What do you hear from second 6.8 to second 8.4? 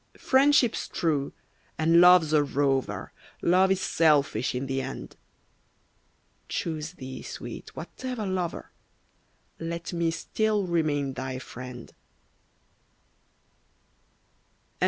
thee, Sweet, whatever